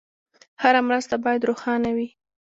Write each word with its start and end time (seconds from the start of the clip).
هره 0.61 0.81
مرسته 0.87 1.15
باید 1.23 1.47
روښانه 1.49 1.89
وي. 1.97 2.07